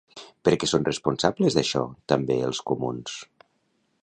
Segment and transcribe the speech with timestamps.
[0.47, 3.19] Per què són responsables d'això també els comuns?